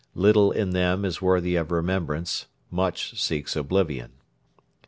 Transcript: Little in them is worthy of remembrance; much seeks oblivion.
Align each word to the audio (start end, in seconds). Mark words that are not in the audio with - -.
Little 0.15 0.51
in 0.51 0.71
them 0.71 1.05
is 1.05 1.21
worthy 1.21 1.55
of 1.55 1.69
remembrance; 1.71 2.47
much 2.71 3.21
seeks 3.21 3.55
oblivion. 3.55 4.13